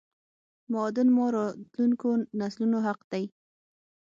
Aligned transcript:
معادن 0.71 1.07
مو 1.15 1.25
راتلونکو 1.35 2.09
نسلونو 2.39 2.77
حق 2.87 2.99
دی 3.11 3.23